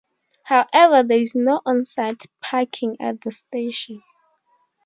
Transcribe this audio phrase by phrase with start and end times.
[0.45, 4.01] However there is no onsite parking at the station.